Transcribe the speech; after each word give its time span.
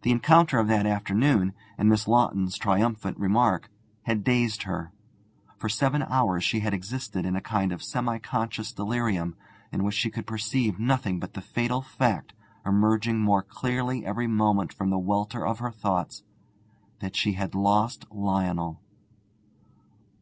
The 0.00 0.10
encounter 0.12 0.58
of 0.58 0.66
that 0.68 0.86
afternoon, 0.86 1.52
and 1.76 1.86
Miss 1.90 2.08
Lawton's 2.08 2.56
triumphant 2.56 3.18
remark, 3.18 3.70
had 4.04 4.24
dazed 4.24 4.62
her. 4.62 4.92
For 5.58 5.68
seven 5.68 6.02
hours 6.04 6.42
she 6.42 6.60
had 6.60 6.72
existed 6.72 7.26
in 7.26 7.36
a 7.36 7.42
kind 7.42 7.70
of 7.70 7.82
semi 7.82 8.16
conscious 8.18 8.72
delirium, 8.72 9.36
in 9.70 9.84
which 9.84 9.94
she 9.94 10.08
could 10.08 10.26
perceive 10.26 10.78
nothing 10.80 11.20
but 11.20 11.34
the 11.34 11.42
fatal 11.42 11.82
fact, 11.82 12.32
emerging 12.64 13.18
more 13.20 13.42
clearly 13.42 14.06
every 14.06 14.26
moment 14.26 14.72
from 14.72 14.88
the 14.88 14.96
welter 14.98 15.46
of 15.46 15.58
her 15.58 15.70
thoughts, 15.70 16.22
that 17.00 17.14
she 17.14 17.34
had 17.34 17.54
lost 17.54 18.06
Lionel. 18.10 18.80